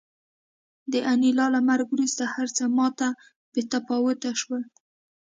د 0.91 0.93
انیلا 1.11 1.45
له 1.55 1.59
مرګ 1.69 1.87
وروسته 1.91 2.23
هرڅه 2.35 2.63
ماته 2.77 3.07
بې 3.51 3.61
تفاوته 3.71 4.29
شول 4.41 4.63